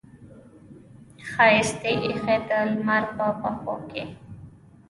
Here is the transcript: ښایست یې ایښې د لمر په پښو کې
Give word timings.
ښایست 1.29 1.81
یې 1.87 1.93
ایښې 2.05 2.37
د 2.47 2.49
لمر 2.71 3.03
په 3.15 3.27
پښو 3.39 3.75
کې 3.89 4.03